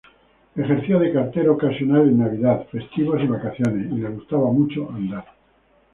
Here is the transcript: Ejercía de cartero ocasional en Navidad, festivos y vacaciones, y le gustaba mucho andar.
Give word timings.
Ejercía 0.55 0.97
de 0.97 1.13
cartero 1.13 1.53
ocasional 1.53 2.09
en 2.09 2.17
Navidad, 2.17 2.65
festivos 2.71 3.21
y 3.23 3.27
vacaciones, 3.27 3.85
y 3.91 3.97
le 3.97 4.09
gustaba 4.09 4.51
mucho 4.51 4.89
andar. 4.89 5.25